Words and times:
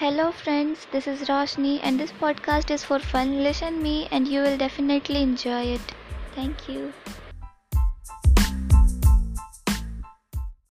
Hello, 0.00 0.30
friends, 0.30 0.86
this 0.92 1.08
is 1.08 1.28
Roshni, 1.28 1.80
and 1.82 1.98
this 1.98 2.12
podcast 2.12 2.70
is 2.70 2.84
for 2.84 3.00
fun. 3.00 3.42
Listen 3.42 3.82
me, 3.82 4.06
and 4.12 4.28
you 4.28 4.42
will 4.42 4.56
definitely 4.56 5.20
enjoy 5.22 5.62
it. 5.74 5.80
Thank 6.36 6.68
you. 6.68 6.92